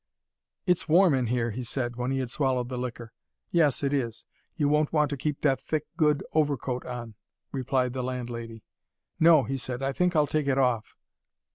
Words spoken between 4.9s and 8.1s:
want to keep that thick good overcoat on," replied the